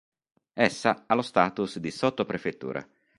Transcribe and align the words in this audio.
Essa 0.57 1.03
ha 1.05 1.13
lo 1.13 1.21
"status" 1.21 1.77
di 1.77 1.91
sottoprefettura. 1.91 2.83